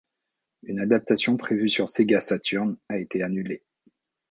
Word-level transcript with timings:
Une 0.63 0.79
adaptation 0.79 1.37
prévue 1.37 1.69
sur 1.69 1.87
Sega 1.87 2.21
Saturn 2.21 2.75
a 2.89 2.97
été 2.97 3.21
annulée. 3.21 3.61